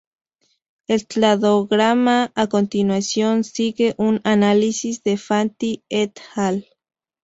El 0.87 1.05
cladograma 1.05 2.31
a 2.33 2.47
continuación 2.49 3.43
sigue 3.43 3.93
un 3.99 4.19
análisis 4.23 5.03
de 5.03 5.15
Fanti 5.19 5.83
"et 5.89 6.19
al. 6.33 6.65